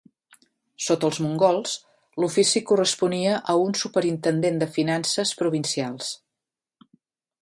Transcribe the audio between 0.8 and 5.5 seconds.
Sota els mongols l'ofici corresponia a un superintendent de finances